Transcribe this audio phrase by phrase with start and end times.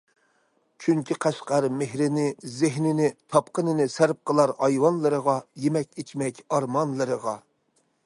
[0.85, 2.23] چۈنكى قەشقەر مېھرىنى،
[2.55, 7.41] زېھنىنى، تاپقىنىنى سەرپ قىلار ئايۋانلىرىغا، يېمەك- ئىچمەك ئارمانلىرىغا.